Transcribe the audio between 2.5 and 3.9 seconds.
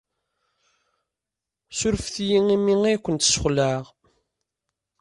imi ay kent-sxelɛeɣ.